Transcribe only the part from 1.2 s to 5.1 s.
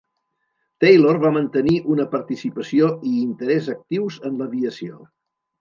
va mantenir una participació i interès actius en l'aviació.